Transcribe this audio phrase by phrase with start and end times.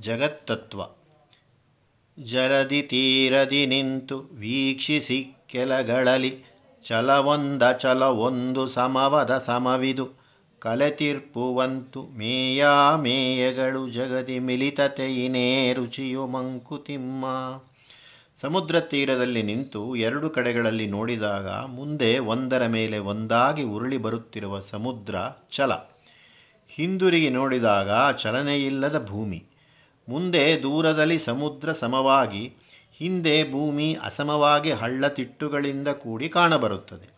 [0.00, 0.80] ಜಗತ್ತತ್ವ.
[2.22, 6.44] ಜಲದಿ ತೀರದಿ ನಿಂತು ವೀಕ್ಷಿಸಿ ಕೆಲಗಳಲ್ಲಿ
[6.82, 10.24] ಚಲವೊಂದ ಚಲವೊಂದು ಸಮವದ ಸಮವಿದು
[12.08, 17.24] ಮೇಯಾ ಮೇಯಗಳು ಜಗದಿ ಮಿಲಿತತೆಯಿನೇ ರುಚಿಯು ಮಂಕುತಿಮ್ಮ.
[18.36, 25.16] ಸಮುದ್ರ ತೀರದಲ್ಲಿ ನಿಂತು ಎರಡು ಕಡೆಗಳಲ್ಲಿ ನೋಡಿದಾಗ ಮುಂದೆ ಒಂದರ ಮೇಲೆ ಒಂದಾಗಿ ಉರುಳಿ ಬರುತ್ತಿರುವ ಸಮುದ್ರ
[25.50, 25.72] ಚಲ
[26.68, 29.53] ಹಿಂದುರಿಗಿ ನೋಡಿದಾಗ ಚಲನೆಯಿಲ್ಲದ ಭೂಮಿ.
[30.08, 32.52] ಮುಂದೆ ದೂರದಲ್ಲಿ ಸಮುದ್ರ ಸಮವಾಗಿ,
[32.92, 37.14] ಹಿಂದೆ ಭೂಮಿ ಅಸಮವಾಗಿ ಹಳ್ಳತಿಟ್ಟುಗಳಿಂದ ಕೂಡಿ ಕಾಣಬರುತ್ತದೆ.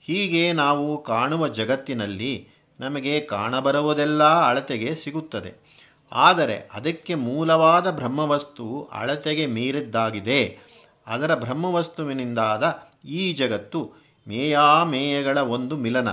[0.00, 2.48] ಹೀಗೆ ನಾವು ಕಾಣುವ ಜಗತ್ತಿನಲ್ಲಿ
[2.80, 5.68] ನಮಗೆ ಕಾಣಬರುವುದೆಲ್ಲ ಅಳತೆಗೆ ಸಿಗುತ್ತದೆ.
[6.12, 10.58] ಆದರೆ ಅದಕ್ಕೆ ಮೂಲವಾದ ಬ್ರಹ್ಮವಸ್ತು ಅಳತೆಗೆ ಮೀರಿದ್ದಾಗಿದೆ.
[11.06, 13.92] ಅದರ ಬ್ರಹ್ಮವಸ್ತುವಿನಿಂದಾದ ಈ ಜಗತ್ತು
[14.28, 16.08] ಮೇಯಾಮೇಯಗಳ ಒಂದು ಮಿಲನ.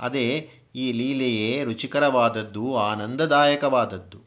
[0.00, 4.25] ಅದೇ ಈ ಲೀಲೆಯೇ ರುಚಿಕರವಾದದ್ದು, ಆನಂದದಾಯಕವಾದದ್ದು.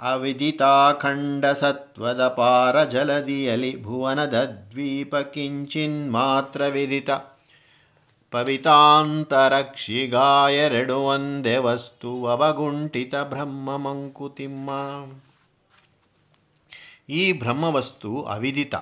[0.00, 7.10] ಅವಿದಿತಾಖಂಡ ಸತ್ವದ ಪಾರ ಜಲದಿಯಲಿ ಭುವನದ ದ್ವೀಪ ಕಿಂಚಿನ್ ಮಾತ್ರ ವಿದಿತ
[8.30, 14.70] ಪವಿತಾಂತರಕ್ಷಿಗಾಯರೆಡು ಒಂದೇ ವಸ್ತು ಅವಗುಂಠಿತ ಬ್ರಹ್ಮ ಮಂಕುತಿಮ್ಮ
[17.08, 18.74] ಈ ಬ್ರಹ್ಮವಸ್ತು ಅವಿದಿತ,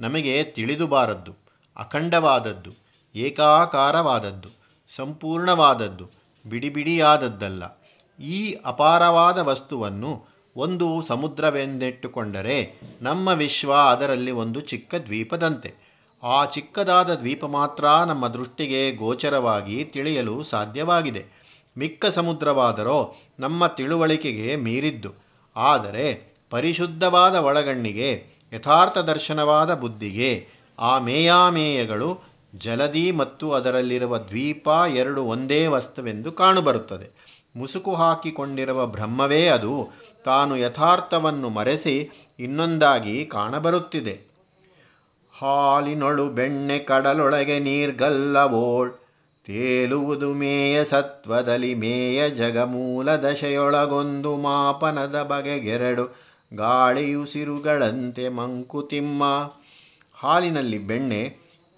[0.00, 1.32] ನಮಗೆ ತಿಳಿದುಬಾರದ್ದು,
[1.76, 2.72] ಅಖಂಡವಾದದ್ದು,
[3.14, 4.48] ಏಕಾಕಾರವಾದದ್ದು,
[4.96, 6.10] ಸಂಪೂರ್ಣವಾದದ್ದು,
[6.46, 7.80] ಬಿಡಿಬಿಡಿಯಾದದ್ದಲ್ಲ.
[8.18, 15.74] ಈ ಅಪಾರವಾದ ವಸ್ತುವನ್ನು ಒಂದು ಸಮುದ್ರವೆಂದಿಟ್ಟುಕೊಂಡರೆ ನಮ್ಮ ವಿಶ್ವ ಅದರಲ್ಲಿ ಒಂದು ಚಿಕ್ಕ ದ್ವೀಪದಂತೆ.
[16.22, 21.24] ಆ ಚಿಕ್ಕದಾದ ದ್ವೀಪ ಮಾತ್ರ ನಮ್ಮ ದೃಷ್ಟಿಗೆ ಗೋಚರವಾಗಿ ತಿಳಿಯಲು ಸಾಧ್ಯವಾಗಿದೆ.
[21.78, 25.12] ಮಿಕ್ಕ ಸಮುದ್ರವಾದರೋ ನಮ್ಮ ತಿಳುವಳಿಕೆಗೆ ಮೀರಿದ್ದು.
[25.56, 28.10] ಆದರೆ ಪರಿಶುದ್ಧವಾದ ಒಳಗಣ್ಣಿಗೆ,
[28.52, 30.46] ಯಥಾರ್ಥ ದರ್ಶನವಾದ ಬುದ್ಧಿಗೆ,
[30.78, 32.20] ಆ ಮೇಯಾಮೇಯಗಳು
[32.58, 37.28] ಜಲದಿ ಮತ್ತು ಅದರಲ್ಲಿರುವ ದ್ವೀಪ ಎರಡು ಒಂದೇ ವಸ್ತುವೆಂದು ಕಾಣುಬರುತ್ತದೆ.
[37.56, 39.88] ಮುಸುಕು ಹಾಕಿಕೊಂಡಿರುವ ಬ್ರಹ್ಮವೇ ಅದು.
[40.28, 41.96] ತಾನು ಯಥಾರ್ಥವನ್ನು ಮರೆಸಿ
[42.38, 44.14] ಇನ್ನೊಂದಾಗಿ ಕಾಣಬರುತ್ತಿದೆ.
[45.34, 48.90] ಹಾಲಿನೊಳು ಬೆಣ್ಣೆ ಕಡಲೊಳಗೆ ನೀರ್ಗಲ್ಲವೋಳ್,
[49.46, 56.04] ತೇಲುವುದು ಮೇಯ ಸತ್ವದಲ್ಲಿ ಮೇಯ ಜಗಮೂಲ ದಶೆಯೊಳಗೊಂದು ಮಾಪನದ ಬಗೆಗೆರಡು
[56.52, 59.22] ಗಾಳಿಯುಸಿರುಗಳಂತೆ ಮಂಕುತಿಮ್ಮ.
[60.16, 61.22] ಹಾಲಿನಲ್ಲಿ ಬೆಣ್ಣೆ,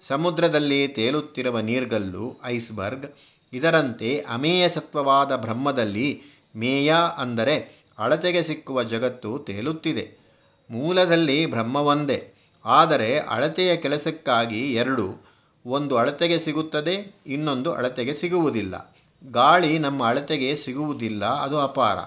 [0.03, 3.07] ಸಮುದ್ರದಲ್ಲಿ ತೇಲುತ್ತಿರುವ ನೀರ್ಗಲ್ಲು, ಐಸ್ಬರ್ಗ್,
[3.53, 6.07] ಇದರಂತೆ ಅಮೇಯ ಸತ್ವವಾದ ಬ್ರಹ್ಮದಲ್ಲಿ
[6.55, 7.55] ಮೇಯ ಅಂದರೆ
[8.01, 10.21] ಅಳತೆಗೆ ಸಿಕ್ಕುವ ಜಗತ್ತು ತೇಲುತ್ತಿದೆ.
[10.71, 12.33] ಮೂಲದಲ್ಲಿ ಬ್ರಹ್ಮವೊಂದೇ.
[12.65, 15.31] ಆದರೆ ಅಳತೆಯ ಕೆಲಸಕ್ಕಾಗಿ ಎರಡು,
[15.65, 18.95] ಒಂದು ಅಳತೆಗೆ ಸಿಗುತ್ತದೆ, ಇನ್ನೊಂದು ಅಳತೆಗೆ ಸಿಗುವುದಿಲ್ಲ.
[19.31, 21.97] ಗಾಳಿ ನಮ್ಮ ಅಳತೆಗೆ ಸಿಗುವುದಿಲ್ಲ, ಅದು ಅಪಾರ.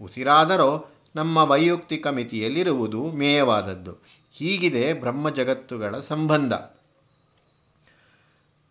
[0.00, 3.92] ಉಸಿರಾದರೋ ನಮ್ಮ ವೈಯಕ್ತಿಕ ಮಿತಿಯಲ್ಲಿರುವುದು ಮೇಯವಾದದ್ದು.
[4.32, 6.52] ಹೀಗಿದೆ ಬ್ರಹ್ಮ ಜಗತ್ತುಗಳ ಸಂಬಂಧ.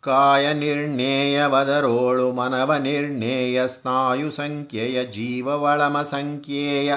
[0.07, 6.93] ಕಾಯ ನಿರ್ಣೇಯವದರೋಳು ಮನವ ನಿರ್ಣೇಯ ಸ್ನಾಯು ಸಂಖ್ಯೆಯ ಜೀವವಳಮ ಸಂಖ್ಯೆಯ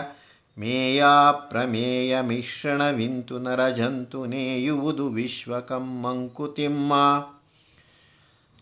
[0.59, 1.05] ಮೇಯ
[1.49, 6.93] ಪ್ರಮೇಯ ಮಿಶ್ರಣವಿಂತು ನರಜಂತು ನೇಯುವುದು ವಿಶ್ವಕಂ ಮಂಕುತಿಮ್ಮ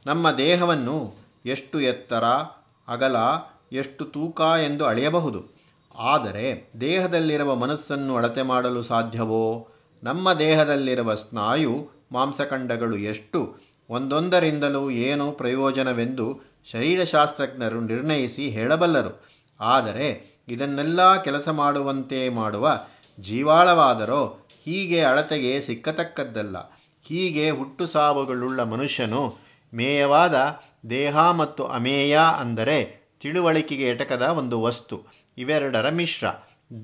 [0.06, 1.14] ನಮ್ಮ ದೇಹವನ್ನು
[1.46, 2.24] ಎಷ್ಟು ಎತ್ತರ,
[2.88, 3.16] ಅಗಲ,
[3.72, 5.44] ಎಷ್ಟು ತೂಕ ಎಂದು ಅಳೆಯಬಹುದು.
[5.98, 9.68] ಆದರೆ ದೇಹದಲ್ಲಿರುವ ಮನಸ್ಸನ್ನು ಅಳತೆ ಮಾಡಲು ಸಾಧ್ಯವೋ?
[10.02, 13.67] ನಮ್ಮ ದೇಹದಲ್ಲಿರುವ ಸ್ನಾಯು ಮಾಂಸಖಂಡಗಳು ಎಷ್ಟು?
[13.90, 16.40] ಒಂದೊಂದರಿಂದಲೂ ಏನು ಪ್ರಯೋಜನವೆಂದು
[16.70, 19.28] ಶರೀರಶಾಸ್ತ್ರಜ್ಞರು ನಿರ್ಣಯಿಸಿ ಹೇಳಬಲ್ಲರು.
[19.60, 22.80] ಆದರೆ, ಇದನ್ನೆಲ್ಲ ಕೆಲಸ ಮಾಡುವಂತೆ ಮಾಡುವ
[23.20, 26.56] ಜೀವಾಳವಾದರೋ ಹೀಗೆ ಅಳತೆಗೆ ಸಿಕ್ಕತಕ್ಕದ್ದಲ್ಲ.
[27.02, 29.36] ಹೀಗೆ ಹುಟ್ಟು ಸಾವುಗಳುಳ್ಳ ಮನುಷ್ಯನು
[29.74, 30.60] ಮೇಯವಾದ
[30.90, 35.02] ದೇಹ ಮತ್ತು ಅಮೇಯ ಅಂದರೆ ತಿಳುವಳಿಕೆಗೆ ಎಟಕದ ಒಂದು ವಸ್ತು.
[35.38, 36.26] ಇವೆರಡರ ಮಿಶ್ರ.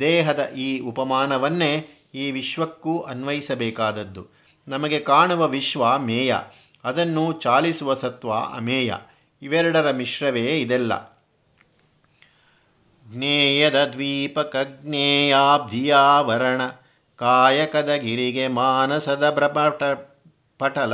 [0.01, 4.27] ದೇಹದ ಈ ಉಪಮಾನವನ್ನೇ ಈ ವಿಶ್ವಕ್ಕೂ ಅನ್ವಯಿಸಬೇಕಾದದ್ದು.
[4.69, 6.35] ನಮಗೆ ಕಾಣುವ ವಿಶ್ವ ಮೇಯ.
[6.85, 8.95] ಅದನ್ನು ಚಾಲಿಸುವ ಸತ್ವ ಅಮೇಯ.
[9.43, 11.23] ಇವೆರಡರ ಮಿಶ್ರವೇ ಇದೆಲ್ಲ.
[13.09, 16.61] ಜ್ಞೇಯದ ದ್ವೀಪಕಜ್ಞೇಯಾಬ್ಧಿಯಾವರಣ
[17.17, 19.83] ಕಾಯಕದ ಗಿರಿಗೆ ಮಾನಸದ ಪ್ರಪಟ,
[20.59, 20.93] ಪಟಲ.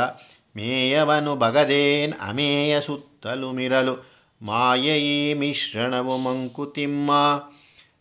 [0.57, 4.11] ಮೇಯವನು ಬಗದೇನ್ ಅಮೇಯ ಸುತ್ತಲು ಮಿರಲು.
[4.43, 7.11] ಮಾಯೆಯೀ ಮಿಶ್ರಣವು ಮಂಕುತಿಮ್ಮ.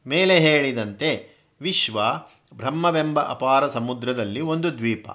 [0.08, 1.30] ಮೇಲೆ ಹೇಳಿದಂತೆ
[1.62, 2.00] ವಿಶ್ವ
[2.54, 5.10] ಬ್ರಹ್ಮವೆಂಬ ಅಪಾರ ಸಮುದ್ರದಲ್ಲಿ ಒಂದು ದ್ವೀಪ.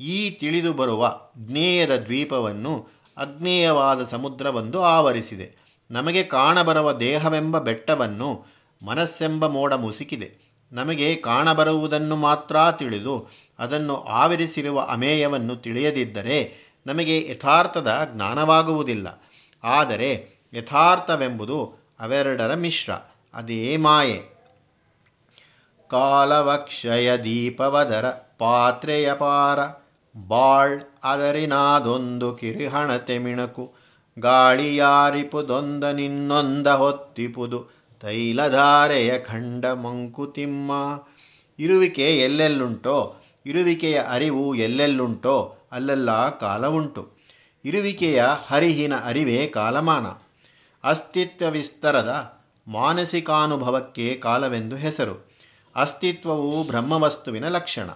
[0.00, 5.66] ಈ ತಿಳಿದು ಬರುವ ಜ್ಞೇಯದ ದ್ವೀಪವನ್ನು ಅಜ್ಞೇಯವಾದ ಸಮುದ್ರವೊಂದು ಆವರಿಸಿದೆ.
[5.90, 8.46] ನಮಗೆ ಕಾಣಬರುವ ದೇಹವೆಂಬ ಬೆಟ್ಟವನ್ನು
[8.82, 10.46] ಮನಸ್ಸೆಂಬ ಮೋಡ ಮುಸುಕಿದೆ.
[10.72, 16.54] ನಮಗೆ ಕಾಣಬರುವುದನ್ನು ಮಾತ್ರ ತಿಳಿದು ಅದನ್ನು ಆವರಿಸಿರುವ ಅಮೇಯವನ್ನು ತಿಳಿಯದಿದ್ದರೆ
[16.86, 19.22] ನಮಗೆ ಯಥಾರ್ಥದ ಜ್ಞಾನವಾಗುವುದಿಲ್ಲ.
[19.64, 22.92] ಆದರೆ ಯಥಾರ್ಥವೆಂಬುದು ಅವೆರಡರ ಮಿಶ್ರ,
[23.34, 24.36] ಅದೇ ಮಾಯೆ.
[25.88, 29.85] ಕಾಲವಕ್ಷಯ ದೀಪವದರ ಪಾತ್ರೆಯ ಪಾರ
[30.28, 33.74] ಬಾಳ್ ಅದರಿನಾದೊಂದು ಕಿರಿಹಣತೆ ಮಿಣಕು.
[34.18, 37.68] ಗಾಳಿಯಾರಿಪುದೊಂದ ನಿನ್ನೊಂದ ಹೊತ್ತಿಪುದು.
[38.00, 40.72] ತೈಲಧಾರೆಯ ಖಂಡ ಮಂಕುತಿಮ್ಮ
[41.58, 43.22] ಇರುವಿಕೆ ಎಲ್ಲೆಲ್ಲುಂಟೋ?
[43.46, 45.56] ಇರುವಿಕೆಯ ಅರಿವು ಎಲ್ಲೆಲ್ಲುಂಟೋ?
[45.72, 47.08] ಅಲ್ಲೆಲ್ಲ ಕಾಲವುಂಟು.
[47.64, 50.06] ಇರುವಿಕೆಯ ಹರಿಹಿನ ಅರಿವೇ ಕಾಲಮಾನ.
[50.84, 55.30] ಅಸ್ತಿತ್ವ ವಿಸ್ತರದ ಮಾನಸಿಕಾನುಭವಕ್ಕೆ ಕಾಲವೆಂದು ಹೆಸರು.
[55.76, 57.90] ಅಸ್ತಿತ್ವವು ಬ್ರಹ್ಮವಸ್ತುವಿನ ಲಕ್ಷಣ.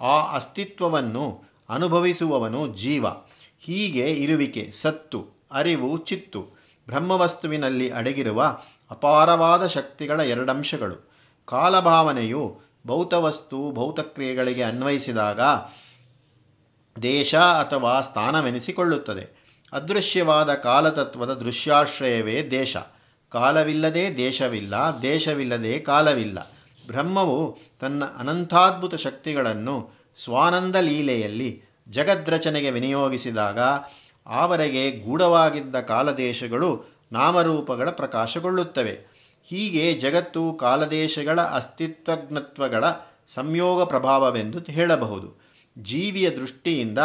[0.00, 3.06] ಆ ಅಸ್ತಿತ್ವವನ್ನು ಅನುಭವಿಸುವವನು ಜೀವ.
[3.60, 6.40] ಹೀಗೆ ಇರುವಿಕೆ, ಸತ್ತು, ಅರಿವು, ಚಿತ್ತು
[6.86, 8.58] ಬ್ರಹ್ಮವಸ್ತುವಿನಲ್ಲಿ ಅಡಗಿರುವ
[8.90, 11.12] ಅಪಾರವಾದ ಶಕ್ತಿಗಳ ಎರಡಂಶಗಳು.
[11.44, 15.40] ಕಾಲಭಾವನೆಯು ಭೌತವಸ್ತು, ಭೌತಕ್ರಿಯೆಗಳಿಗೆ ಅನ್ವಯಿಸಿದಾಗ
[17.02, 19.42] ದೇಶ ಅಥವಾ ಸ್ಥಾನವೆನಿಸಿಕೊಳ್ಳುತ್ತದೆ.
[19.72, 22.76] ಅದೃಶ್ಯವಾದ ಕಾಲತತ್ವದ ದೃಶ್ಯಾಶ್ರಯವೇ ದೇಶ.
[23.30, 26.52] ಕಾಲವಿಲ್ಲದೆ ದೇಶವಿಲ್ಲ, ದೇಶವಿಲ್ಲದೆ ಕಾಲವಿಲ್ಲ.
[26.86, 33.58] ಬ್ರಹ್ಮವು ತನ್ನ ಅನಂತಾದ್ಭುತ ಶಕ್ತಿಗಳನ್ನು ಸ್ವಾನಂದ ಲೀಲೆಯಲ್ಲಿ ಜಗದ್ರಚನೆಗೆ ವಿನಿಯೋಗಿಸಿದಾಗ
[34.26, 39.12] ಆವರೆಗೆ ಗೂಢವಾಗಿದ್ದ ಕಾಲದೇಶಗಳು ನಾಮರೂಪಗಳ ಪ್ರಕಾಶಗೊಳ್ಳುತ್ತವೆ.
[39.44, 42.84] ಹೀಗೆ ಜಗತ್ತು ಕಾಲದೇಶಗಳ ಅಸ್ತಿತ್ವಜ್ಞತ್ವಗಳ
[43.28, 45.42] ಸಂಯೋಗ ಪ್ರಭಾವವೆಂದು ಹೇಳಬಹುದು.
[45.78, 46.98] ಜೀವಿಯ ದೃಷ್ಟಿಯಿಂದ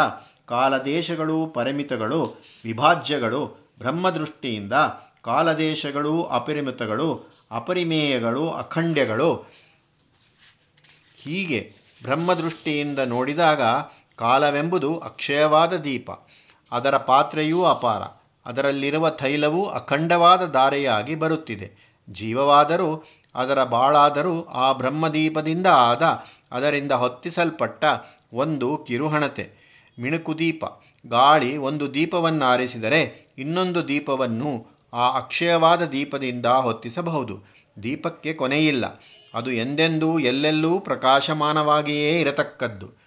[0.46, 2.34] ಕಾಲದೇಶಗಳು ಪರಿಮಿತಗಳು,
[2.64, 4.72] ವಿಭಾಜ್ಯಗಳು, ಬ್ರಹ್ಮದೃಷ್ಟಿಯಿಂದ
[5.22, 9.52] ಕಾಲದೇಶಗಳು ಅಪರಿಮಿತಗಳು, ಅಪರಿಮೇಯಗಳು, ಅಖಂಡ್ಯಗಳು.
[11.16, 13.62] ಹೀಗೆ ಬ್ರಹ್ಮದೃಷ್ಟಿಯಿಂದ ನೋಡಿದಾಗ
[14.16, 16.10] ಕಾಲವೆಂಬುದು ಅಕ್ಷಯವಾದ ದೀಪ.
[16.72, 18.02] ಅದರ ಪಾತ್ರೆಯೂ ಅಪಾರ.
[18.46, 21.98] ಅದರಲ್ಲಿರುವ ತೈಲವೂ ಅಖಂಡವಾದ ಧಾರೆಯಾಗಿ ಬರುತ್ತಿದೆ.
[22.10, 23.04] ಜೀವವಾದರೂ,
[23.34, 26.02] ಅದರ ಬಾಳಾದರೂ ಆ ಬ್ರಹ್ಮದೀಪದಿಂದ ಆದ,
[26.52, 27.84] ಅದರಿಂದ ಹೊತ್ತಿಸಲ್ಪಟ್ಟ
[28.32, 29.50] ಒಂದು ಕಿರುಹಣತೆ,
[30.00, 30.64] ಮಿಣುಕು ದೀಪ.
[31.06, 37.58] ಗಾಳಿ ಒಂದು ದೀಪವನ್ನು ಆರಿಸಿದರೆ ಇನ್ನೊಂದು ದೀಪವನ್ನು ಆ ಅಕ್ಷಯವಾದ ದೀಪದಿಂದ ಹೊತ್ತಿಸಬಹುದು.
[37.82, 39.00] ದೀಪಕ್ಕೆ ಕೊನೆಯಿಲ್ಲ.
[39.34, 42.98] ಅದು ಎಂದೆಂದೂ ಎಲ್ಲೆಲ್ಲೂ ಪ್ರಕಾಶಮಾನವಾಗಿಯೇ ಇರತಕ್ಕದ್ದು.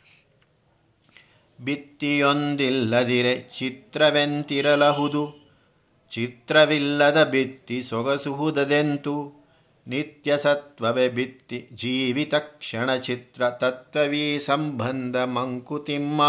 [1.59, 5.51] ಬಿತ್ತಿಯೊಂದಿಲ್ಲದಿರೆ ಚಿತ್ರವೆಂತಿರಲಹುದು,
[6.09, 9.41] ಚಿತ್ರವಿಲ್ಲದ ಬಿತ್ತಿ ಸೊಗಸುಹುದದೆಂತು
[9.87, 16.21] ನಿತ್ಯ ಸತ್ವವೇ ಬಿತ್ತಿ ಜೀವಿತ ಕ್ಷಣ ಚಿತ್ರ ತತ್ವವೀ ಸಂಬಂಧ ಮಂಕುತಿಮ್ಮ.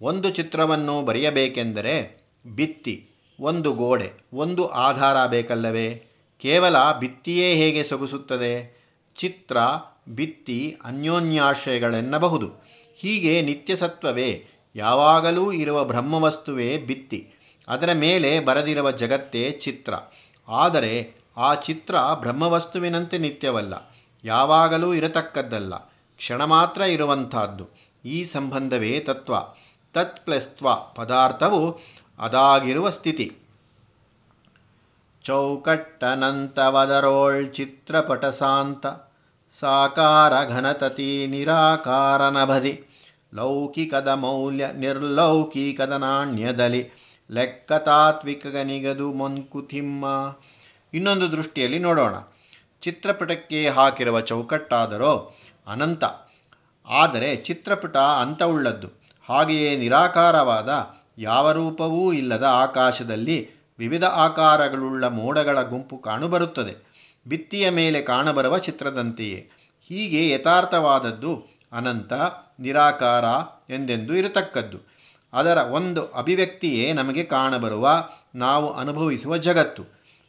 [0.00, 3.10] ಒಂದು ಚಿತ್ರವನ್ನು ಬರೆಯಬೇಕೆಂದರೆ ಬಿತ್ತಿ
[3.40, 6.09] ಒಂದು ಗೋಡೆ, ಒಂದು ಆಧಾರ ಬೇಕಲ್ಲವೇ?
[6.40, 8.52] ಕೇವಲ ಭಿತ್ತಿಯೇ ಹೇಗೆ ಸೊಗಸುತ್ತದೆ?
[9.16, 9.56] ಚಿತ್ರ,
[10.08, 12.48] ಭಿತ್ತಿ, ಅನ್ಯೋನ್ಯಾಶ್ರಯಗಳೆನ್ನಬಹುದು.
[12.96, 14.46] ಹೀಗೆ ನಿತ್ಯಸತ್ವವೇ,
[14.76, 17.20] ಯಾವಾಗಲೂ ಇರುವ ಬ್ರಹ್ಮವಸ್ತುವೇ ಭಿತ್ತಿ.
[17.68, 19.94] ಅದರ ಮೇಲೆ ಬರೆದಿರುವ ಜಗತ್ತೇ ಚಿತ್ರ.
[20.48, 23.74] ಆದರೆ ಆ ಚಿತ್ರ ಬ್ರಹ್ಮವಸ್ತುವಿನಂತೆ ನಿತ್ಯವಲ್ಲ,
[24.24, 25.74] ಯಾವಾಗಲೂ ಇರತಕ್ಕದ್ದಲ್ಲ,
[26.16, 27.66] ಕ್ಷಣ ಮಾತ್ರ ಇರುವಂತಹದ್ದು
[28.04, 29.34] ಈ ಸಂಬಂಧವೇ ತತ್ವ.
[29.94, 31.78] ತತ್ ಪ್ಲಸ್ತ್ವ ಪದಾರ್ಥವು
[32.18, 33.32] ಅದಾಗಿರುವ ಸ್ಥಿತಿ.
[35.30, 38.86] ಚೌಕಟ್ಟನಂತವದರೋಳ್ ಚಿತ್ರಪಟಸಾಂತ
[39.50, 42.84] ಸಾಕಾರ ಘನತತಿ ನಿರಾಕಾರನಭದಿ,
[43.34, 46.88] ಲೌಕಿಕದ ಮೌಲ್ಯ ನಿರ್ಲೌಕಿಕದ ನಾಣ್ಯದಲ್ಲಿ
[47.30, 50.36] ಲೆಕ್ಕ ತಾತ್ವಿಕಗನಿಗದು ಮೊನ್ಕುತಿಮ್ಮ.
[50.94, 52.14] ಇನ್ನೊಂದು ದೃಷ್ಟಿಯಲ್ಲಿ ನೋಡೋಣ.
[52.80, 55.36] ಚಿತ್ರಪಟಕ್ಕೆ ಹಾಕಿರುವ ಚೌಕಟ್ಟಾದರೋ
[55.66, 56.04] ಅನಂತ.
[56.88, 58.88] ಆದರೆ ಚಿತ್ರಪಟ ಅಂತವುಳ್ಳದ್ದು.
[59.28, 66.74] ಹಾಗೆಯೇ ನಿರಾಕಾರವಾದ ಯಾವ ರೂಪವೂ ಇಲ್ಲದ ಆಕಾಶದಲ್ಲಿ ವಿವಿಧ ಆಕಾರಗಳುಳ್ಳ ಮೋಡಗಳ ಗುಂಪು ಕಾಣುಬರುತ್ತದೆ.
[67.28, 69.50] ಭಿತ್ತಿಯ ಮೇಲೆ ಕಾಣಬರುವ ಚಿತ್ರದಂತೆಯೇ.
[69.88, 72.12] ಹೀಗೆ ಯಥಾರ್ಥವಾದದ್ದು ಅನಂತ,
[72.60, 73.24] ನಿರಾಕಾರ
[73.72, 74.78] ಎಂದೆಂದು ಇರತಕ್ಕದ್ದು.
[75.32, 79.84] ಅದರ ಒಂದು ಅಭಿವ್ಯಕ್ತಿಯೇ ನಮಗೆ ಕಾಣಬರುವ ನಾವು ಅನುಭವಿಸುವ ಜಗತ್ತು.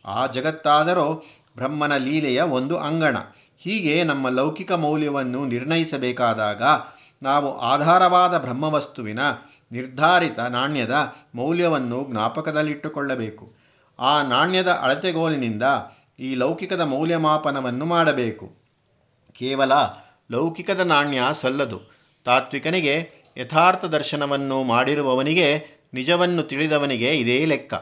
[0.06, 1.26] ಆ ಜಗತ್ತಾದರೂ
[1.56, 3.18] ಬ್ರಹ್ಮನ ಲೀಲೆಯ ಒಂದು ಅಂಗಣ.
[3.58, 6.64] ಹೀಗೆ ನಮ್ಮ ಲೌಕಿಕ ಮೌಲ್ಯವನ್ನು ನಿರ್ಣಯಿಸಬೇಕಾದಾಗ
[7.24, 9.20] ನಾವು ಆಧಾರವಾದ ಬ್ರಹ್ಮವಸ್ತುವಿನ
[9.72, 13.54] ನಿರ್ಧಾರಿತ ನಾಣ್ಯದ ಮೌಲ್ಯವನ್ನು ಜ್ಞಾಪಕದಲ್ಲಿಟ್ಟುಕೊಳ್ಳಬೇಕು.
[14.00, 15.64] ಆ ನಾಣ್ಯದ ಅಳತೆಗೋಲಿನಿಂದ
[16.20, 18.56] ಈ ಲೌಕಿಕದ ಮೌಲ್ಯಮಾಪನವನ್ನು ಮಾಡಬೇಕು.
[19.34, 19.72] ಕೇವಲ
[20.32, 21.82] ಲೌಕಿಕದ ನಾಣ್ಯ ಸಲ್ಲದು.
[22.24, 27.74] ತಾತ್ವಿಕನಿಗೆ ಯಥಾರ್ಥ ದರ್ಶನವನ್ನು ಮಾಡಿರುವವನಿಗೆ, ನಿಜವನ್ನು ತಿಳಿದವನಿಗೆ ಇದೇ ಲೆಕ್ಕ.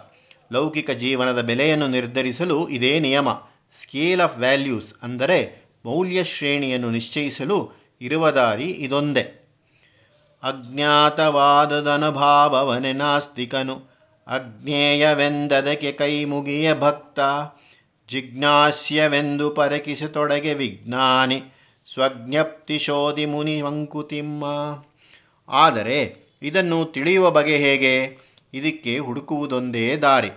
[0.51, 3.29] ಲೌಕಿಕ ಜೀವನದ ಬೆಲೆಯನ್ನು ನಿರ್ಧರಿಸಲು ಇದೇ ನಿಯಮ.
[3.73, 9.38] ಸ್ಕೇಲ್ ಆಫ್ ವ್ಯಾಲ್ಯೂಸ್ ಅಂದರೆ ಮೌಲ್ಯ ಶ್ರೇಣಿಯನ್ನು ನಿಶ್ಚಯಿಸಲು ಇರುವ ದಾರಿ ಇದೊಂದೇ.
[10.43, 13.81] ಅಜ್ಞಾತವಾದದನುಭಾವವನೆ ನಾಸ್ತಿಕನು.
[14.27, 17.19] ಅಜ್ಞೇಯವೆಂದದಕ್ಕೆ ಕೈ ಮುಗಿಯ ಭಕ್ತ,
[18.07, 21.43] ಜಿಜ್ಞಾಸ್ಯವೆಂದು ಪರಕಿಸತೊಡಗೆ ವಿಜ್ಞಾನಿ
[21.93, 24.45] ಸ್ವಜ್ಞಪ್ತಿ ಶೋಧಿ ಮುನಿ ಮಂಕುತಿಮ್ಮ.
[25.49, 28.17] ಆದರೆ ಇದನ್ನು ತಿಳಿಯುವ ಬಗೆ ಹೇಗೆ?
[28.53, 30.29] ಇದಕ್ಕೆ ಹುಡುಕುವುದೊಂದೇ ದಾರಿ.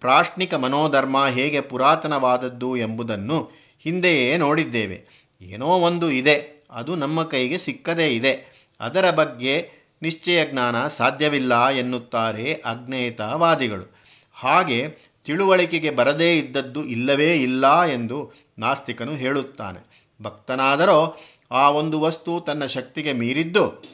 [0.00, 5.30] ಪ್ರಾಶ್ನಿಕ ಮನೋಧರ್ಮ ಹೇಗೆ ಪುರಾತನವಾದದ್ದು ಎಂಬುದನ್ನು ಹಿಂದೆಯೇ ನೋಡಿದ್ದೇವೆ.
[5.42, 8.53] ಏನೋ ಒಂದು ಇದೆ, ಅದು ನಮ್ಮ ಕೈಗೆ ಸಿಕ್ಕದೇ ಇದೆ.
[8.80, 9.68] ಅದರ ಬಗ್ಗೆ
[10.02, 13.94] ನಿಶ್ಚಯ ಜ್ಞಾನ ಸಾಧ್ಯವಿಲ್ಲ ಎನ್ನುತ್ತಾರೆ ಅಜ್ಞೇಯತಾವಾದಿಗಳು.
[14.32, 14.88] ಹಾಗೆ
[15.24, 20.10] ತಿಳುವಳಿಕೆಗೆ ಬರದೇ ಇದ್ದದ್ದು ಇಲ್ಲವೇ ಇಲ್ಲ ಎಂದು ನಾಸ್ತಿಕನು ಹೇಳುತ್ತಾನೆ.
[20.22, 21.16] ಭಕ್ತನಾದರೋ,
[21.50, 23.84] ಆ ಒಂದು ವಸ್ತು ತನ್ನ ಶಕ್ತಿಗೆ ಮೀರಿದ್ದು,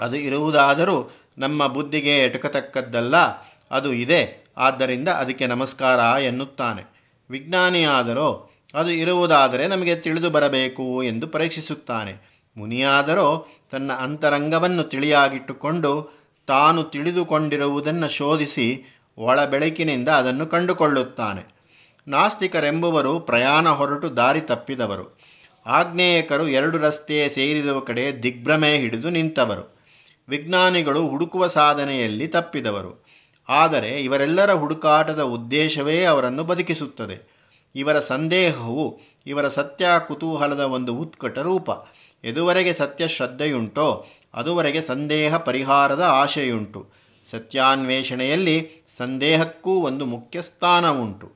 [0.00, 3.16] ಅದು ಇರುವುದಾದರೂ ನಮ್ಮ ಬುದ್ಧಿಗೆ ಎಟಕತಕ್ಕದ್ದಲ್ಲ,
[3.70, 6.82] ಅದು ಇದೆ, ಆದ್ದರಿಂದ ಅದಕ್ಕೆ ನಮಸ್ಕಾರ ಎನ್ನುತ್ತಾನೆ.
[7.30, 12.37] ವಿಜ್ಞಾನಿಯಾದರೋ, ಅದು ಇರುವುದಾದರೆ ನಮಗೆ ತಿಳಿದು ಬರಬೇಕು ಎಂದು ಪರೀಕ್ಷಿಸುತ್ತಾನೆ.
[12.58, 18.84] ಮುನಿಯಾದರೋ ತನ್ನ ಅಂತರಂಗವನ್ನು ತಿಳಿಯಾಗಿಟ್ಟುಕೊಂಡು ತಾನು ತಿಳಿದುಕೊಂಡಿರುವುದನ್ನು ಶೋಧಿಸಿ
[19.18, 21.58] ಒಳ ಬೆಳಕಿನಿಂದ ಅದನ್ನು ಕಂಡುಕೊಳ್ಳುತ್ತಾನೆ.
[22.08, 25.18] ನಾಸ್ತಿಕರೆಂಬುವರು ಪ್ರಯಾಣ ಹೊರಟು ದಾರಿ ತಪ್ಪಿದವರು.
[25.66, 29.78] ಆಗ್ನೇಯಕರು ಎರಡು ರಸ್ತೆಯ ಸೇರಿರುವ ಕಡೆ ದಿಗ್ಭ್ರಮೆ ಹಿಡಿದು ನಿಂತವರು.
[30.28, 33.06] ವಿಜ್ಞಾನಿಗಳು ಹುಡುಕುವ ಸಾಧನೆಯಲ್ಲಿ ತಪ್ಪಿದವರು.
[33.48, 37.37] ಆದರೆ ಇವರೆಲ್ಲರ ಹುಡುಕಾಟದ ಉದ್ದೇಶವೇ ಅವರನ್ನು ಬದುಕಿಸುತ್ತದೆ.
[37.74, 41.70] ಇವರ ಸಂದೇಹವು ಇವರ ಸತ್ಯ ಕುತೂಹಲದ ಒಂದು ಉತ್ಕಟ ರೂಪ.
[42.24, 46.86] ಎದುವರೆಗೆ ಸತ್ಯ ಶ್ರದ್ಧೆಯುಂಟೋ ಅದುವರೆಗೆ ಸಂದೇಹ ಪರಿಹಾರದ ಆಶೆಯುಂಟು.
[47.30, 51.32] ಸತ್ಯಾನ್ವೇಷಣೆಯಲ್ಲಿ ಸಂದೇಹಕ್ಕೂ ಒಂದು ಮುಖ್ಯ ಸ್ಥಾನ ಉಂಟು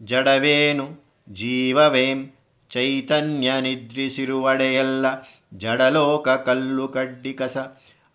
[0.00, 2.34] ಜಡವೇನು, ಜೀವವೇಂ
[2.70, 5.06] ಚೈತನ್ಯ ನಿದ್ರಿಸಿರುವಡೆಯಲ್ಲ
[5.54, 7.56] ಜಡಲೋಕ ಕಲ್ಲು ಕಡ್ಡಿ ಕಸ,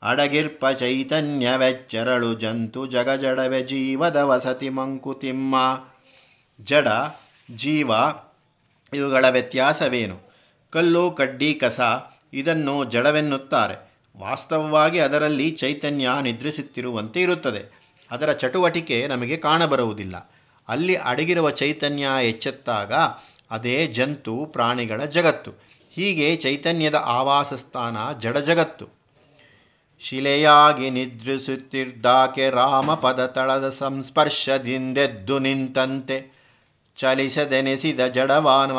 [0.01, 5.55] ಅಡಗಿರ್ಪ ಚೈತನ್ಯವೆಚ್ಚರಳು ಜಂತು ಜಗಜಡವೆ ಜೀವದ ವಸತಿ ಮಂಕುತಿಮ್ಮ.
[6.61, 6.87] ಜಡ,
[7.55, 7.91] ಜೀವ,
[8.93, 10.19] ಇವುಗಳ ವ್ಯತ್ಯಾಸವೇನು?
[10.69, 11.79] ಕಲ್ಲು, ಕಡ್ಡಿ, ಕಸ
[12.33, 13.95] ಇದನ್ನು ಜಡವೆನ್ನುತ್ತಾರೆ.
[14.17, 17.85] ವಾಸ್ತವವಾಗಿ ಅದರಲ್ಲಿ ಚೈತನ್ಯ ನಿದ್ರಿಸುತ್ತಿರುವಂತೆ ಇರುತ್ತದೆ.
[18.11, 20.31] ಅದರ ಚಟುವಟಿಕೆ ನಮಗೆ ಕಾಣಬರುವುದಿಲ್ಲ.
[20.67, 22.93] ಅಲ್ಲಿ ಅಡಗಿರುವ ಚೈತನ್ಯ ಎಚ್ಚೆತ್ತಾಗ
[23.51, 25.51] ಅದೇ ಜಂತು ಪ್ರಾಣಿಗಳ ಜಗತ್ತು.
[25.91, 28.87] ಹೀಗೆ ಚೈತನ್ಯದ ಆವಾಸ ಸ್ಥಾನ ಜಡ ಜಗತ್ತು.
[29.99, 36.34] ಶಿಲೆಯಾಗಿ ನಿದ್ರಿಸುತ್ತಿದ್ದಾಕೆ ರಾಮಪದ ತಳದ ಸಂಸ್ಪರ್ಶದಿಂದೆದ್ದು ನಿಂತಂತೆ.
[36.97, 38.71] ಚಲಿಸದೆನೆಸಿದ ಜಡವಾನ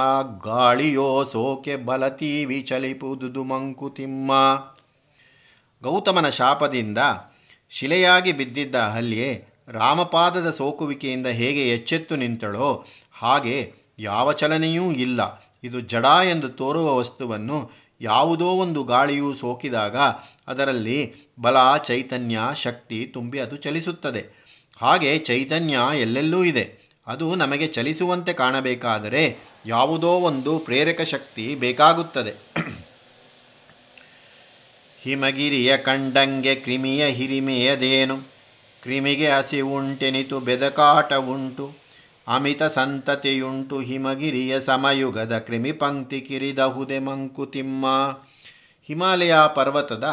[0.44, 4.32] ಗಾಳಿಯೋ ಸೋಕೆ ಬಲತೀವಿ ಚಲಿಪುದುದು ಮಂಕುತಿಮ್ಮ
[5.82, 6.98] ಗೌತಮನ ಶಾಪದಿಂದ
[7.70, 15.46] ಶಿಲೆಯಾಗಿ ಬಿದ್ದಿದ್ದ ಅಲ್ಲಿಯೆ ರಾಮಪಾದದ ಸೋಕುವಿಕೆಯಿಂದ ಹೇಗೆ ಎಚ್ಚೆತ್ತು ನಿಂತಳೋ ಹಾಗೆ ಯಾವ ಚಲನೆಯೂ ಇಲ್ಲ.
[15.64, 17.70] ಇದು ಜಡ ಎಂದು ತೋರುವ ವಸ್ತುವನ್ನು
[18.00, 19.96] ಯಾವುದೋ ಒಂದು ಗಾಳಿಯು ಸೋಕಿದಾಗ
[20.48, 24.46] ಅದರಲ್ಲಿ ಬಲ, ಚೈತನ್ಯ, ಶಕ್ತಿ ತುಂಬಿ ಅದು ಚಲಿಸುತ್ತದೆ.
[24.78, 26.85] ಹಾಗೆ ಚೈತನ್ಯ ಎಲ್ಲೆಲ್ಲೂ ಇದೆ.
[27.06, 32.32] ಅದು ನಮಗೆ ಚಲಿಸುವಂತೆ ಕಾಣಬೇಕಾದರೆ ಯಾವುದೋ ಒಂದು ಪ್ರೇರಕ ಶಕ್ತಿ ಬೇಕಾಗುತ್ತದೆ.
[35.02, 38.16] ಹಿಮಗಿರಿಯ ಕಂಡಂಗೆ ಕ್ರಿಮಿಯ ಹಿರಿಮೆಯದೇನು?
[38.82, 41.74] ಕ್ರಿಮಿಗೆ ಹಸಿವುಂಟೆನಿತು ಬೆದಕಾಟ ಉಂಟು,
[42.28, 47.86] ಅಮಿತ ಸಂತತಿಯುಂಟು, ಹಿಮಗಿರಿಯ ಸಮಯುಗದ ಕ್ರಿಮಿ ಪಂಕ್ತಿ ಕಿರಿದಹುದೆ ಮಂಕುತಿಮ್ಮ
[48.82, 50.04] ಹಿಮಾಲಯ ಪರ್ವತದ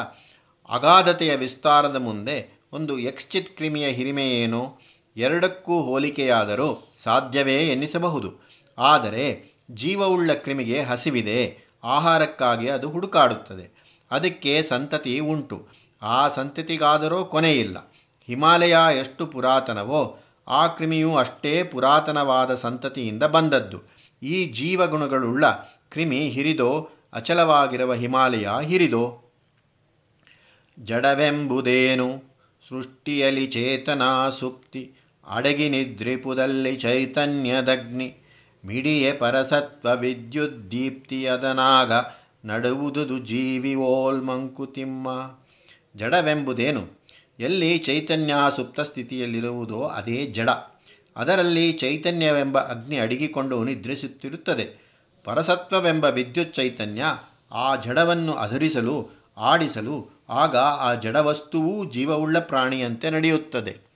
[0.70, 4.93] ಅಗಾಧತೆಯ ವಿಸ್ತಾರದ ಮುಂದೆ ಒಂದು ಎಕ್ಸ್ಚಿತ್ ಕ್ರಿಮಿಯ ಹಿರಿಮೆಯೇನು?
[5.18, 8.48] ಎರಡಕ್ಕೂ ಹೋಲಿಕೆಯಾದರೂ ಸಾಧ್ಯವೇ ಎನ್ನಿಸಬಹುದು.
[8.78, 13.98] ಆದರೆ ಜೀವವುಳ್ಳ ಕ್ರಿಮಿಗೆ ಹಸಿವಿದೆ, ಆಹಾರಕ್ಕಾಗಿ ಅದು ಹುಡುಕಾಡುತ್ತದೆ.
[14.12, 15.68] ಅದಕ್ಕೆ ಸಂತತಿ ಉಂಟು.
[16.02, 17.94] ಆ ಸಂತತಿಗಾದರೂ ಕೊನೆಯಿಲ್ಲ.
[18.28, 23.82] ಹಿಮಾಲಯ ಎಷ್ಟು ಪುರಾತನವೋ, ಆ ಕ್ರಿಮಿಯು ಅಷ್ಟೇ ಪುರಾತನವಾದ ಸಂತತಿಯಿಂದ ಬಂದದ್ದು.
[24.24, 25.48] ಈ ಜೀವಗುಣಗಳುಳ್ಳ
[25.90, 29.34] ಕ್ರಿಮಿ ಹಿರಿದೋ, ಅಚಲವಾಗಿರುವ ಹಿಮಾಲಯ ಹಿರಿದೋ?
[30.80, 32.34] ಜಡವೆಂಬುದೇನು?
[32.70, 34.94] ಸೃಷ್ಟಿಯಲಿ ಚೇತನಾ ಸುಪ್ತಿ.
[35.28, 38.18] ಅಡಗಿ ನಿದ್ರಿಪುದಲ್ಲಿ ಚೈತನ್ಯದಗ್ನಿ,
[38.66, 41.92] ಮಿಡಿಯೆ ಪರಸತ್ವ ವಿದ್ಯುದ್ದೀಪ್ತಿಯದನಾಗ
[42.46, 45.38] ನಡುವುದುದು ಜೀವಿ ಓಲ್ ಮಂಕುತಿಮ್ಮ
[45.96, 47.04] ಜಡವೆಂಬುದೇನು?
[47.40, 50.50] ಎಲ್ಲಿ ಚೈತನ್ಯ ಸುಪ್ತ ಸ್ಥಿತಿಯಲ್ಲಿರುವುದೋ ಅದೇ ಜಡ.
[51.16, 54.84] ಅದರಲ್ಲಿ ಚೈತನ್ಯವೆಂಬ ಅಗ್ನಿ ಅಡಗಿಕೊಂಡು ನಿದ್ರಿಸುತ್ತಿರುತ್ತದೆ.
[55.24, 57.04] ಪರಸತ್ವವೆಂಬ ವಿದ್ಯುತ್ ಚೈತನ್ಯ
[57.52, 63.93] ಆ ಜಡವನ್ನು ಅಧರಿಸಲು, ಆಡಿಸಲು, ಆಗ ಆ ಜಡವಸ್ತುವೂ ಜೀವವುಳ್ಳ ಪ್ರಾಣಿಯಂತೆ ನಡೆಯುತ್ತದೆ.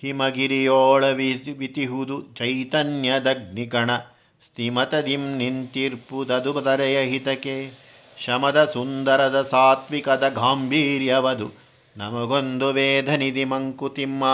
[0.00, 1.10] ಹಿಮಗಿರಿಯೋಳ
[1.58, 3.96] ವಿತಿಹುದು ಚೈತನ್ಯದಗ್ನಿಕಣ.
[4.44, 7.70] ಸ್ಥಿಮತದಿಂ ನಿಂತಿರ್ಪುದದು ಬದರೆಯ ಹಿತಕೆ.
[8.18, 11.52] ಶಮದ ಸುಂದರದ ಸಾತ್ವಿಕದ ಗಾಂಭೀರ್ಯವದು.
[11.96, 14.24] ನಮಗೊಂದು ವೇದನಿಧಿ ಮಂಕುತಿಮ್ಮ.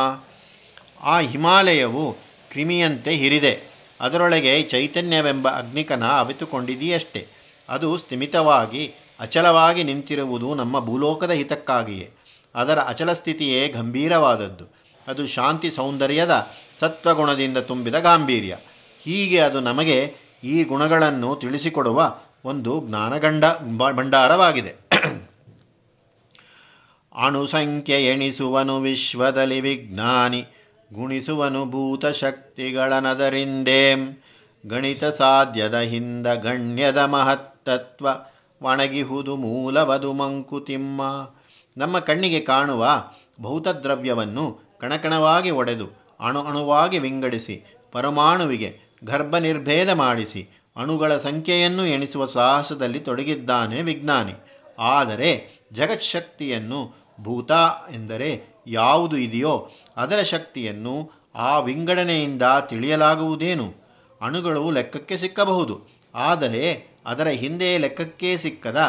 [1.00, 2.12] ಆ ಹಿಮಾಲಯವು
[2.50, 3.60] ಕ್ರಿಮಿಯಂತೆ ಹಿರಿದೆ.
[4.00, 7.26] ಅದರೊಳಗೆ ಚೈತನ್ಯವೆಂಬ ಅಗ್ನಿಕನ ಅವಿತುಕೊಂಡಿದೆಯಷ್ಟೆ.
[7.68, 12.10] ಅದು ಸ್ಥಿಮಿತವಾಗಿ, ಅಚಲವಾಗಿ ನಿಂತಿರುವುದು ನಮ್ಮ ಭೂಲೋಕದ ಹಿತಕ್ಕಾಗಿಯೇ.
[12.54, 14.81] ಅದರ ಅಚಲ ಸ್ಥಿತಿಯೇ ಗಂಭೀರವಾದದ್ದು.
[15.08, 16.46] ಅದು ಶಾಂತಿ ಸೌಂದರ್ಯದ
[16.80, 18.56] ಸತ್ವಗುಣದಿಂದ ತುಂಬಿದ ಗಾಂಭೀರ್ಯ.
[19.02, 23.44] ಹೀಗೆ ಅದು ನಮಗೆ ಈ ಗುಣಗಳನ್ನು ತಿಳಿಸಿಕೊಡುವ ಒಂದು ಜ್ಞಾನಗಂಡ
[23.76, 24.92] ಭಂಡಾರವಾಗಿದೆ.
[27.26, 30.44] ಅಣುಸಂಖ್ಯೆ ಎಣಿಸುವನು ವಿಶ್ವದಲ್ಲಿ ವಿಜ್ಞಾನಿ,
[30.94, 34.22] ಗುಣಿಸುವನು ಭೂತಶಕ್ತಿಗಳನದರಿಂದೇಂ.
[34.66, 38.08] ಗಣಿತ ಸಾಧ್ಯದ ಹಿಂದ ಗಣ್ಯದ ಮಹತ್ತತ್ವ,
[38.62, 41.30] ಒಣಗಿಹುದು ಮೂಲವದು ಮಂಕುತಿಮ್ಮ.
[41.76, 43.04] ನಮ್ಮ ಕಣ್ಣಿಗೆ ಕಾಣುವ
[43.40, 45.86] ಭೌತದ್ರವ್ಯವನ್ನು ಕಣಕಣವಾಗಿ ಒಡೆದು
[46.20, 47.56] ಅಣು ಅಣುವಾಗಿ ವಿಂಗಡಿಸಿ
[47.92, 48.70] ಪರಮಾಣುವಿಗೆ
[49.04, 50.42] ಗರ್ಭನಿರ್ಭೇದ ಮಾಡಿಸಿ
[50.76, 54.34] ಅಣುಗಳ ಸಂಖ್ಯೆಯನ್ನು ಎಣಿಸುವ ಸಾಹಸದಲ್ಲಿ ತೊಡಗಿದ್ದಾನೆ ವಿಜ್ಞಾನಿ.
[54.92, 55.30] ಆದರೆ
[55.72, 56.80] ಜಗತ್ಶಕ್ತಿಯನ್ನು
[57.18, 57.52] ಭೂತ
[57.90, 58.30] ಎಂದರೆ
[58.74, 59.54] ಯಾವುದು ಇದೆಯೋ
[59.96, 60.94] ಅದರ ಶಕ್ತಿಯನ್ನು
[61.48, 63.66] ಆ ವಿಂಗಡಣೆಯಿಂದ ತಿಳಿಯಲಾಗುವುದೇನು?
[64.20, 65.74] ಅಣುಗಳು ಲೆಕ್ಕಕ್ಕೆ ಸಿಕ್ಕಬಹುದು,
[66.14, 66.64] ಆದರೆ
[67.06, 68.80] ಅದರ ಹಿಂದೆ ಲೆಕ್ಕಕ್ಕೆ ಸಿಕ್ಕದ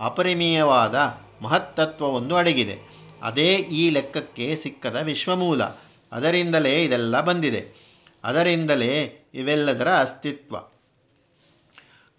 [0.00, 0.96] ಅಪರಿಮೀಯವಾದ
[1.42, 2.76] ಮಹತ್ತತ್ವವೊಂದು ಅಡಗಿದೆ.
[3.22, 5.62] ಅದೇ ಈ ಲೆಕ್ಕಕ್ಕೆ ಸಿಕ್ಕದ ವಿಶ್ವಮೂಲ.
[6.12, 7.88] ಅದರಿಂದಲೇ ಇದೆಲ್ಲ ಬಂದಿದೆ.
[8.24, 10.56] ಅದರಿಂದಲೇ ಇವೆಲ್ಲದರ ಅಸ್ತಿತ್ವ.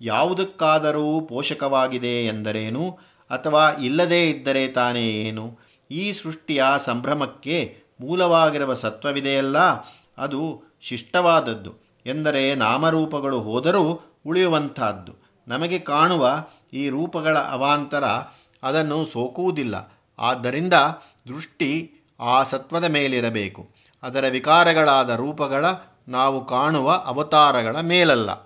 [0.00, 2.98] ಯಾವುದಕ್ಕಾದರೂ ಪೋಷಕವಾಗಿದೆ ಎಂದರೇನು?
[3.30, 5.58] ಅಥವಾ ಇಲ್ಲದೇ ಇದ್ದರೆ ತಾನೇ ಏನು?
[5.90, 9.58] ಈ ಸೃಷ್ಟಿಯ ಸಂಭ್ರಮಕ್ಕೆ ಮೂಲವಾಗಿರುವ ಸತ್ವವಿದೆಯಲ್ಲ
[10.18, 11.74] ಅದು ಶಿಷ್ಟವಾದದ್ದು.
[12.06, 15.12] ಎಂದರೆ ನಾಮರೂಪಗಳು ಹೋದರೂ ಉಳಿಯುವಂತಹದ್ದು
[15.48, 18.04] ನಮಗೆ ಕಾಣುವ ಈ ರೂಪಗಳ ಅವಾಂತರ
[18.62, 19.92] ಅದನ್ನು ಸೋಕುವುದಿಲ್ಲ.
[20.18, 20.74] ಆದ್ದರಿಂದ
[21.28, 23.70] ದೃಷ್ಟಿ ಆ ಸತ್ವದ ಮೇಲಿರಬೇಕು.
[24.02, 25.64] ಅದರ ವಿಕಾರಗಳಾದ ರೂಪಗಳ
[26.08, 28.45] ನಾವು ಕಾಣುವ ಅವತಾರಗಳ ಮೇಲಲ್ಲ.